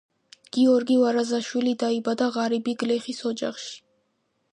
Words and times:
გიორგი 0.55 0.95
ვარაზაშვილი 1.01 1.73
დაიბადა 1.83 2.29
ღარიბი 2.39 2.75
გლეხის 2.85 3.21
ოჯახში. 3.33 3.77